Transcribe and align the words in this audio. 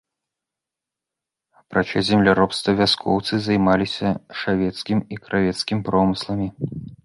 Апрача 1.59 2.01
земляробства 2.07 2.71
вяскоўцы 2.81 3.33
займаліся 3.51 4.09
шавецкім 4.43 4.97
і 5.17 5.23
кравецкім 5.27 5.77
промысламі. 5.91 6.47